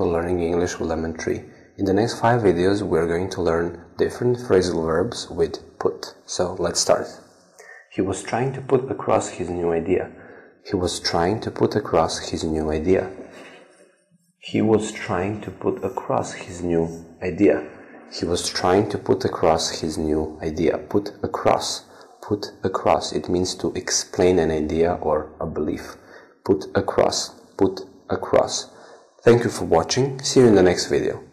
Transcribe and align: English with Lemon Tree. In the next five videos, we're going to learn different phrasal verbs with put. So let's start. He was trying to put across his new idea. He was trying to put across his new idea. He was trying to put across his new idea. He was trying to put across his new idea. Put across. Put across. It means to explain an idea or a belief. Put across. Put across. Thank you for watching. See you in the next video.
English 0.00 0.78
with 0.78 0.88
Lemon 0.88 1.14
Tree. 1.14 1.44
In 1.78 1.84
the 1.84 1.92
next 1.92 2.20
five 2.20 2.42
videos, 2.42 2.82
we're 2.82 3.06
going 3.06 3.30
to 3.30 3.42
learn 3.42 3.84
different 3.96 4.38
phrasal 4.38 4.84
verbs 4.84 5.28
with 5.30 5.78
put. 5.78 6.14
So 6.26 6.54
let's 6.58 6.80
start. 6.80 7.06
He 7.92 8.00
was 8.00 8.22
trying 8.22 8.52
to 8.54 8.60
put 8.60 8.90
across 8.90 9.28
his 9.28 9.48
new 9.48 9.72
idea. 9.72 10.10
He 10.64 10.74
was 10.74 10.98
trying 10.98 11.40
to 11.40 11.50
put 11.50 11.76
across 11.76 12.30
his 12.30 12.42
new 12.42 12.70
idea. 12.70 13.10
He 14.40 14.62
was 14.62 14.90
trying 14.92 15.40
to 15.42 15.50
put 15.50 15.84
across 15.84 16.32
his 16.32 16.62
new 16.62 17.04
idea. 17.22 17.66
He 18.12 18.24
was 18.24 18.48
trying 18.48 18.88
to 18.90 18.98
put 18.98 19.24
across 19.24 19.80
his 19.80 19.96
new 19.96 20.38
idea. 20.42 20.78
Put 20.78 21.12
across. 21.22 21.84
Put 22.20 22.52
across. 22.62 23.12
It 23.12 23.28
means 23.28 23.54
to 23.56 23.72
explain 23.74 24.38
an 24.38 24.50
idea 24.50 24.94
or 24.94 25.30
a 25.40 25.46
belief. 25.46 25.96
Put 26.44 26.64
across. 26.74 27.30
Put 27.56 27.82
across. 28.10 28.73
Thank 29.24 29.42
you 29.42 29.48
for 29.48 29.64
watching. 29.64 30.20
See 30.20 30.40
you 30.40 30.46
in 30.48 30.54
the 30.54 30.62
next 30.62 30.88
video. 30.88 31.24